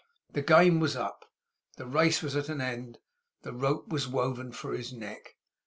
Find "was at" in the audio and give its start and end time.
2.23-2.49